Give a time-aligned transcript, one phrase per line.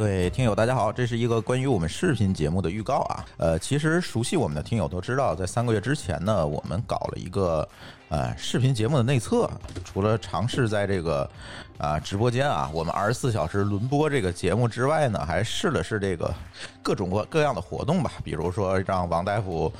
[0.00, 3.26] 各位听友，大家好，这是一个关于我们视频节目的预告啊。
[3.36, 7.68] 呃，其实熟悉我们的听友都知道，在三个月之前呢，我们搞了一个
[8.10, 9.50] 呃视频节目的内测。
[9.84, 11.28] 除了尝试在这个
[11.78, 16.32] 啊直播间啊，我们二十四小时轮播这个节目之外呢，还试了试这个
[16.82, 18.12] 各种各各样的活动吧。
[18.22, 19.72] 比如说让王大夫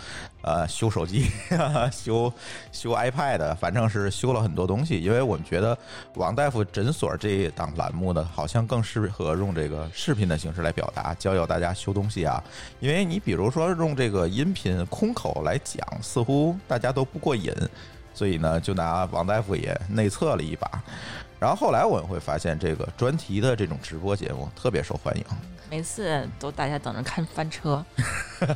[0.42, 1.26] 呃修手机、
[1.92, 2.32] 修
[2.72, 5.00] 修 iPad，反正是修了很多东西。
[5.00, 5.76] 因为我们觉得
[6.14, 12.42] 王大夫诊所这一档栏目呢，好像更适合用这个视频的形式来表达，教教大家修东西啊。
[12.80, 17.52] 因为你比如说用这个音频空口来讲，似乎大家都不过瘾。
[18.20, 20.70] 所以呢，就拿王大夫也内测了一把，
[21.38, 25.24] 然后后来我们会发现，这个专题的这种直播节目特别受欢迎。
[25.70, 27.82] 每次都大家等着看翻车，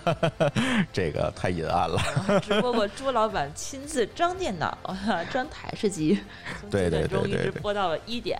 [0.93, 1.99] 这个太阴暗了。
[2.45, 4.77] 直播过朱老板亲自装电脑、
[5.33, 6.21] 装台式机，
[6.71, 8.39] 对对对对，一直播到了一点。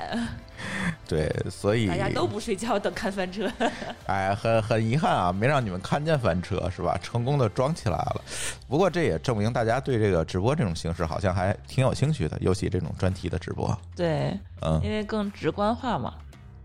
[1.07, 3.51] 对，所以大家都不睡觉等看翻车。
[4.07, 6.99] 哎，很很遗憾啊，没让你们看见翻车，是吧？
[7.03, 8.25] 成功的装起来了。
[8.69, 13.77] 不过这也证明大家对这个直播这种形式好像还挺有兴趣的，尤其这种专题的直播。
[13.95, 16.15] 对，嗯，因为更直观化嘛。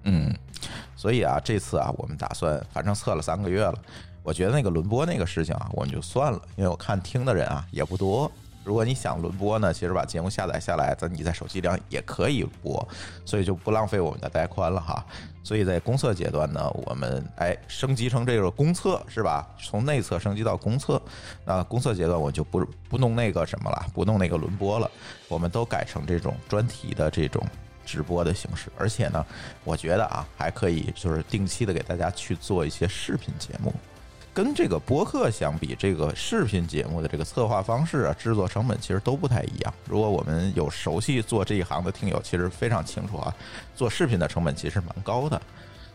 [0.03, 0.33] 嗯。
[0.95, 3.75] 所以啊，这次啊，我们打算反正测了三个月了，
[4.21, 8.29] 我觉得那个轮播那个事情啊，我们就算了，因为我看听的人啊也不多。
[8.63, 12.87] 如果你想轮播呢，其实把节目下载下来，在你在手机上也可以播，
[13.25, 15.03] 所以就不浪费我们的带宽了哈。
[15.43, 19.47] 所以在公测阶段呢，我们哎升级成这个公测是吧？
[19.63, 21.01] 从内测升级到公测，
[21.45, 24.89] 那公测阶段我就不不弄那个什么了，不弄那个轮播了，
[25.27, 27.45] 我们都改成这种专题的这种。
[27.85, 29.25] 直播的形式，而且呢，
[29.63, 33.73] 我觉得啊，还可以就是定期的给大家去做一些视频节目。
[34.33, 39.73] 跟这个播客相比，这个视频节目的这个策划方式啊，制作成本其实都不太一样。
[39.85, 43.35] 如果我们有熟悉做这一行的听友，其实非常清楚啊，
[43.75, 45.41] 做视频的成本其实蛮高的。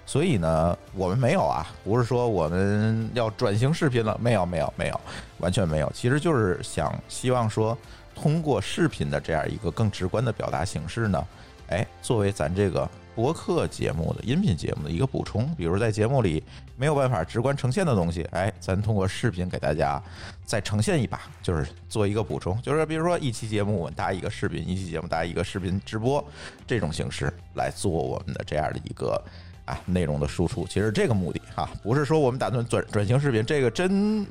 [0.07, 5.01] 所以呢，我们没有啊，不是说我们要转型视频了，没有，没有，没有，
[5.39, 5.91] 完全没有。
[5.95, 7.77] 其实就是想希望说，
[8.15, 11.27] 通过视频的这样一个更直观的表达形式呢。
[11.69, 16.45] 哎，作为咱这个播客节目的音频节目的一个补充，比如在节目里
[16.77, 20.03] 没有办法直观呈现的东西，哎，咱通过视频给大家
[20.45, 26.25] 再呈现一把，就是做一个补充，就是比如说一期节目我们搭一个视频，一期节目搭一个视频直播
[26.67, 29.23] 这种形式来做我们的这样的一个
[29.65, 30.67] 啊内容的输出。
[30.67, 34.27] 其实这个目的哈，不是说我们打算转转型视频，这个真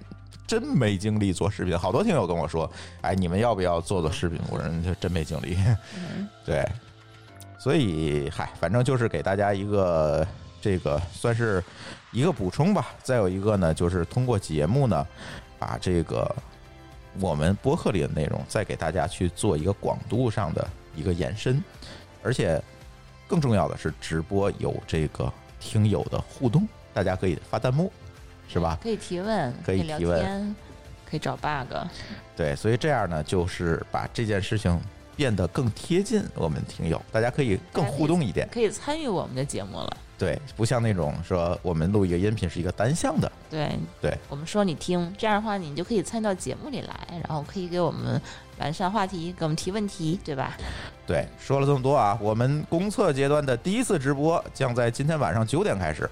[0.46, 1.78] 真没精力做视频。
[1.78, 2.70] 好多听友跟我说，
[3.02, 4.40] 哎，你们要不要做做视频？
[4.50, 5.58] 我说真没精力。
[6.46, 6.66] 对。
[7.58, 10.28] 所以，嗨，反正就是给大家一个
[10.64, 11.62] 这个算是
[12.14, 12.88] 一个补充吧。
[13.04, 15.06] 再有一个呢，就是通过节目呢，
[15.60, 16.34] 把这个
[17.20, 20.66] 我们播客里的内容再给大家去做一个广度上的
[20.96, 21.62] 一个延伸，
[22.24, 22.64] 而且
[23.28, 25.30] 更重要的是，直播有这个
[25.60, 27.92] 听友的互动，大家可以发弹幕，
[28.48, 28.80] 是吧？
[28.82, 30.56] 可以提问，可以提问，
[31.06, 31.76] 可以找 bug。
[32.38, 34.80] 对，所以这样呢，就是把这件事情。
[35.16, 39.98] 变得更贴近我们听友，大家可以更互动一点，可以参与我们的节目了。
[40.24, 43.30] 对，不像那种说我们录一个音频是一个单向的。
[43.50, 43.70] 对
[44.02, 48.22] 对，我们说你听，这样的话你就可以参与到节目里来，然后可以给我们
[48.58, 50.56] 完善话题，给我们提问题，对吧？
[51.06, 56.10] 对，说了这么多啊，我们公测阶段的第一次直播将在今天晚上九点开始，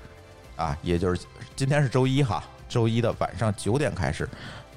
[0.57, 1.22] 啊，也就是
[1.55, 4.28] 今天是周一哈，周一的晚上九点开始，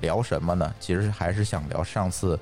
[0.01, 0.73] 聊什么呢？
[0.79, 2.39] 其实还是想聊上次。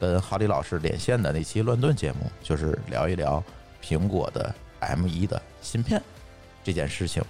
[0.00, 3.42] 跟郝李老师连线的那期乱炖节目，就是聊一聊
[3.82, 6.02] 苹果的 M 一的芯片
[6.64, 7.22] 这件事情。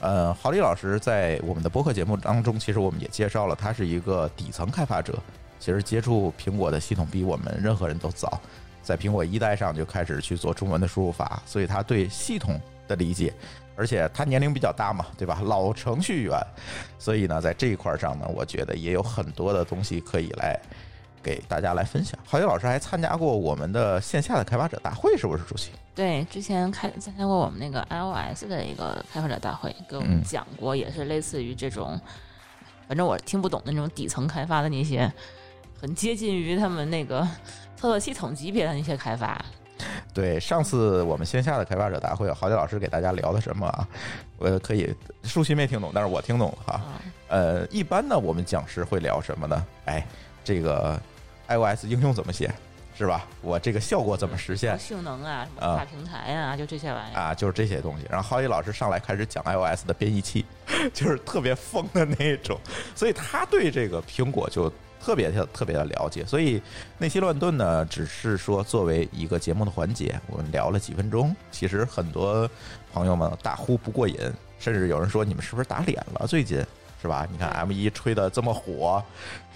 [0.00, 5.18] 呃，郝李老师在我们的播客节目当中，其实我们也介绍了，他是一个底层开发者，
[5.58, 8.40] 其实接触苹果的系统比我们任何人都早，
[8.82, 13.32] 在苹果一代上就开始去做中文的输入法，所以他对系统的理解，
[13.74, 15.40] 而且他年龄比较大嘛，对吧？
[15.42, 16.38] 老程序员，
[16.98, 20.60] 所以呢，在这一块上呢，我觉得也有很多的东西可以来。
[21.26, 22.16] 给大家来分享。
[22.24, 25.72] 郝宇老师还参加过我们的线下的开发者大会，是不是主席？
[25.92, 32.00] 对，之前开参加过我们那个 iOS 的一个开发者大会，给我们讲过，也是类似于这种，
[32.86, 35.12] 反正我听不懂的那种底层开发的那些，
[35.80, 37.22] 很接近于他们那个
[37.76, 39.44] 操作系统级别的那些开发。
[40.14, 43.88] 对，上次我们线下的开发者大会，郝杰老师给大家聊的什么啊？
[44.38, 44.94] 我 可以，
[45.24, 46.80] 舒淇没听懂，但是我听懂了哈。
[47.28, 49.66] 呃，一般呢，我们讲师会聊什么呢？
[49.86, 50.06] 哎，
[50.44, 51.00] 这个。
[51.48, 52.52] iOS 应用怎么写，
[52.96, 53.26] 是吧？
[53.42, 54.78] 我这个效果怎么实现？
[54.78, 58.06] 性能啊，什么跨平台啊，就这些玩意儿啊，就是这些东西。
[58.10, 60.44] 然后浩一老师上来开始讲 iOS 的编译器，
[60.92, 62.58] 就是特别疯的那种，
[62.94, 66.24] 所以他对这个苹果就特别特特别的了解。
[66.24, 66.60] 所以
[66.98, 71.34] 那些乱炖呢，只是说作为一个节目的环节，我们聊了几分钟。
[71.50, 72.48] 其实很多
[72.92, 74.16] 朋友们大呼不过瘾，
[74.58, 76.26] 甚至有人说你们是不是打脸了？
[76.26, 76.64] 最近
[77.00, 77.26] 是吧？
[77.30, 79.02] 你看 M 一吹的这么火，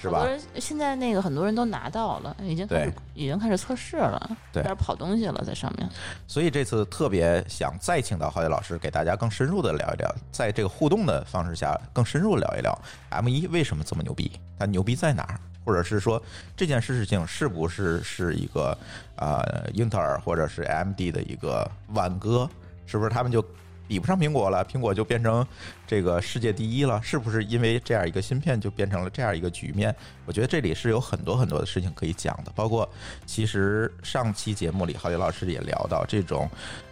[0.01, 0.27] 是吧？
[0.59, 5.89] 现在那个很多人都拿到了，已经开始已经开始测试了，对，开始跑东西了在上面。
[6.27, 12.79] 所以这次特别想再请到郝杰老师，给大家更深入的聊一聊，在这个互动的方式下，更深入聊一聊
[13.09, 15.41] M 一为什么这么牛逼，它牛逼在哪儿？
[15.63, 16.21] 或者是说
[16.57, 18.77] 这件事情是不是是一个
[19.15, 19.45] 啊
[19.75, 22.49] 英特尔或者是 AMD 的一个挽歌？
[22.87, 23.45] 是不是他们就
[23.91, 24.65] 比不上苹果了？
[24.65, 25.45] 苹果就变成
[25.85, 27.03] 这个世界第一了？
[27.03, 29.93] 是不是因为这样一个芯片就变成了这样一个局面？
[30.27, 32.89] 我觉得这里是有很多很多的事情可以讲的，包括
[33.27, 36.49] 其实上期节目里郝宇老师也聊到这种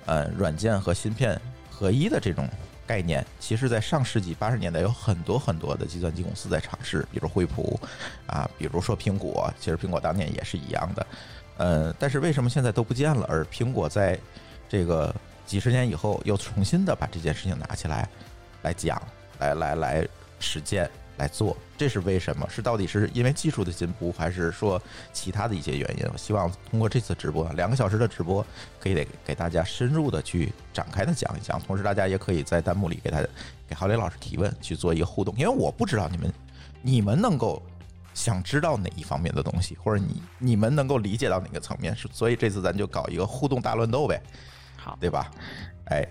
[0.06, 1.40] 呃软件和芯片
[1.70, 2.48] 合一的这种。
[2.88, 7.78] 概念其实，在上世纪八十年代，有很多很多的计算机公司在尝试，比如惠普，
[8.26, 9.52] 啊，比如说苹果。
[9.60, 11.06] 其实苹果当年也是一样的，
[11.58, 13.26] 呃，但是为什么现在都不见了？
[13.28, 14.18] 而苹果在
[14.70, 15.14] 这个
[15.48, 18.08] 几十年以后，又重新的把这件事情拿起来
[18.62, 19.02] 来讲，
[19.40, 20.08] 来来来
[20.38, 20.88] 实践。
[21.16, 22.48] 来做，这是为什么？
[22.48, 24.80] 是到底是因为技术的进步，还是说
[25.12, 26.08] 其他的一些原因？
[26.12, 28.46] 我希望通过这次直播，两个小时的直播，
[28.78, 31.60] 可以给给大家深入的去展开的讲一讲。
[31.62, 33.20] 同时，大家也可以在弹幕里给他
[33.66, 35.34] 给郝磊老师提问，去做一个互动。
[35.36, 36.32] 因为我不知道你们
[36.82, 37.60] 你们能够
[38.14, 44.22] 想知道哪一方面的东西，或者你你们能够理解到哪个层面，是所以这次咱就搞一个互动大乱斗呗，
[44.88, 45.30] 好，对吧？
[45.90, 46.06] 哎。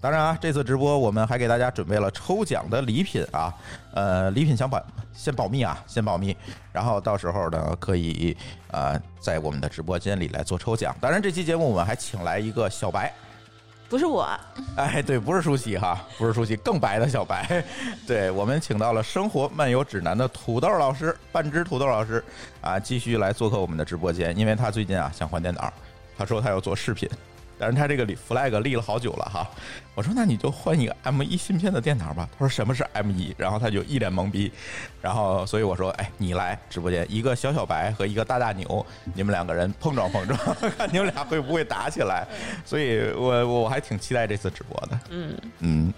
[0.00, 3.52] 当然啊，这次直播我们还给大家准备了抽奖的礼品啊，
[3.92, 4.80] 呃，礼品想保
[5.12, 6.36] 先保密啊，先保密，
[6.72, 8.36] 然后到时候呢可以
[8.70, 10.94] 呃在我们的直播间里来做抽奖。
[11.00, 13.12] 当然这期节目我们还请来一个小白，
[13.88, 14.24] 不是我，
[14.76, 17.64] 哎，对，不是舒淇哈，不是舒淇，更白的小白，
[18.06, 22.24] 对我们请到了《生活漫游指南》的土豆老师，半只土豆老师
[22.60, 25.72] 啊，继续来做客我们的直播间，因为他最近啊想换电脑，
[26.16, 27.10] 他说他要做视频。
[27.58, 29.48] 但是他这个立 flag 立了好久了哈，
[29.94, 32.28] 我说那你就换一个 M 一芯片的电脑吧。
[32.32, 33.34] 他说什么是 M 一？
[33.36, 34.52] 然后他就一脸懵逼。
[35.02, 38.84] 然后所以我说，哎，你来直播间，一个小小白和一个大大牛，
[39.14, 40.38] 你们两个人碰撞碰撞，
[40.78, 42.26] 看你们俩会不会打起来。
[42.64, 45.00] 所以我我还挺期待这次直播的。
[45.10, 45.94] 嗯嗯，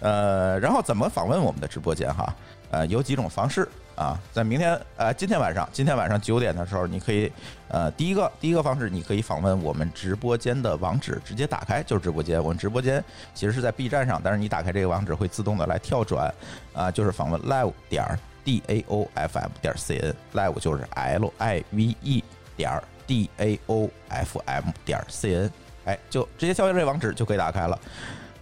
[0.00, 2.34] 呃，然后怎么访问我们的直播间哈？
[2.70, 3.68] 呃，有几种方式。
[3.98, 7.30] 啊，在明天呃，今天晚上，今天晚上九点的时候，你可以
[7.66, 12.40] 呃，第一个第一个方式，你可以访问我们直播间的网址，直接打开就是直播间。
[12.40, 13.02] 我们直播间
[13.34, 16.32] 其实是在 B 站上，但是你打开这个网址会自动的来跳转
[16.72, 18.06] 啊，就是访问 live 点
[18.44, 22.24] d a o f m 点 c n，live 就是 l i v e
[22.56, 25.50] 点 d a o f m 点 c n，
[25.86, 27.76] 哎，就直接跳下这个网址就可以打开了。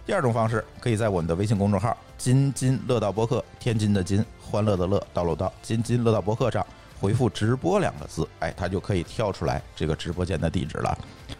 [0.07, 4.25] 第二种方式，可以在我们的微信公众号“津津乐道播客”，天津的津。
[4.39, 6.65] 欢乐的乐，道路道，津津乐道播客上
[7.01, 10.97] 回复“直播”两个字，哎，它就可以跳出来这个直播间的地址了。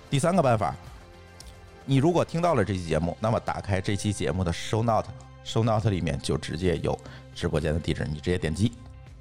[0.10, 0.76] 第三个办法，
[1.86, 7.00] 你如果听到了这期节目，那么打开这期节目的 show note，show note 里面就直接有
[7.34, 8.74] 直播间的地址，你直接点击，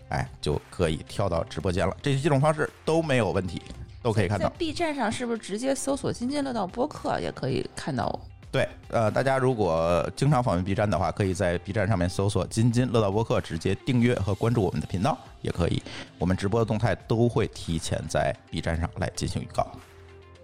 [0.09, 1.97] 哎，就可以跳到直播间了。
[2.03, 3.63] 这几种方式都没有问题，
[4.03, 4.49] 都可以看到。
[4.49, 8.19] 在 B 站上是不是直接搜索“津津乐道播客”也可以看到？
[8.53, 15.83] 对，呃，大家如果经常访问 B 站的话，可以在 B 站上面搜索“津津乐道播客”，直接订阅和关注我们的频道也可以。
[16.19, 19.71] 我们直播的动态都会提前在 B 站上来进行预告。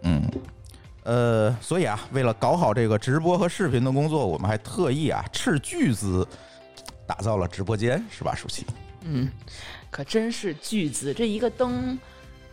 [0.02, 0.22] 嗯，
[1.04, 6.26] 呃，所以啊，为了搞好这个直播和视频的工作，我们还特意啊斥巨资
[7.06, 8.66] 打造了直播间，是吧，舒淇？
[9.02, 9.30] 嗯，
[9.90, 11.98] 可真是巨资，这一个灯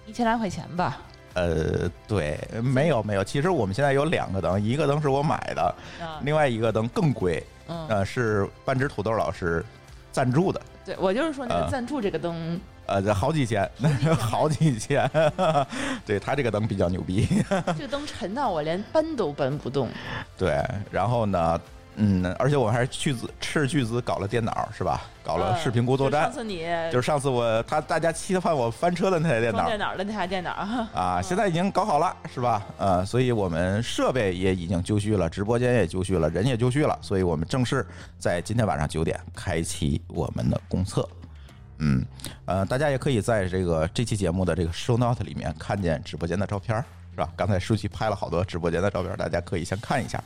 [0.05, 1.01] 一千来块钱吧。
[1.33, 5.75] 呃，对，没有没有，其实我们现在有两个灯，一个灯是我买的，
[6.24, 9.63] 另外一个灯更贵，呃，是半只土豆老师
[10.12, 10.62] 赞助的。
[10.86, 13.69] 对，我就是说那个赞助这个灯，呃，这好几千，
[14.17, 15.09] 好几千，
[16.05, 17.27] 对他这个灯比较牛逼，
[17.77, 19.88] 这个灯沉到我连搬都搬不动。
[20.38, 21.59] 对，然后呢？
[21.96, 25.01] 嗯，而且我们还是巨资斥巨资搞了电脑，是吧？
[25.24, 26.24] 搞了视频工作站。
[26.24, 29.65] 上次你就是上次我他大家期盼我翻车的那台电脑。
[29.65, 30.51] 电脑的那台电脑
[30.96, 32.65] 啊，现在已经搞好了，是吧？
[32.77, 37.86] 呃，所以我们设备也已经就绪了，直播间也就绪了，人也就绪了，所以我们正式
[38.17, 41.08] 在今天晚上九点开启我们的公测。
[41.79, 42.05] 嗯，
[42.46, 46.84] 呃，大家也可以在这个这期节目的这个 show note 里面看见直播间的照片，是
[47.19, 47.29] 是吧？
[47.35, 50.23] 刚才舒淇拍了好多直播间的照片，大家可以先看一下，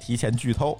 [0.00, 0.78] 提前剧透。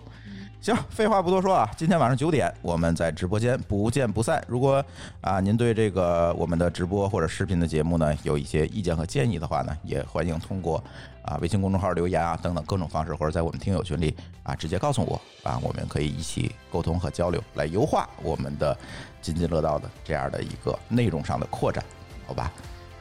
[0.60, 4.42] 行，废话不多说啊，今天晚上九点，我们在直播间不见不散。
[4.46, 4.84] 如果
[5.20, 10.82] 啊，您对这个我们的直播或者视频的节目呢，有一些意见和建议的话呢，也欢迎通过
[11.22, 18.76] 啊微信公众号留言啊等等各种方式，或者在我们听友群里啊直接告诉我啊，我们可以一起沟通和交流，来优化我们的
[19.20, 21.84] 津津乐道的这样的一个内容上的扩展，
[22.24, 22.52] 好吧？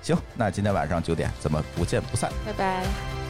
[0.06, 3.25] 行，那今天晚上九点，咱们不见不散，拜拜。